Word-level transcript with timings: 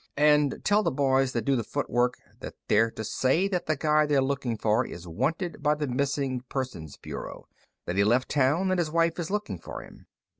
"And 0.17 0.61
tell 0.65 0.81
the 0.81 0.89
boys 0.89 1.31
that 1.33 1.45
do 1.45 1.55
the 1.55 1.63
footwork 1.63 2.15
that 2.39 2.55
they're 2.67 2.89
to 2.89 3.03
say 3.03 3.47
that 3.49 3.67
the 3.67 3.75
guy 3.75 4.07
they're 4.07 4.19
looking 4.19 4.57
for 4.57 4.83
is 4.83 5.07
wanted 5.07 5.61
by 5.61 5.75
the 5.75 5.85
Missing 5.85 6.41
Persons 6.49 6.97
Bureau 6.97 7.45
that 7.85 7.97
he 7.97 8.03
left 8.03 8.33
home 8.33 8.71
and 8.71 8.79
his 8.79 8.89
wife 8.89 9.19
is 9.19 9.29
looking 9.29 9.59
for 9.59 9.83
him. 9.83 10.07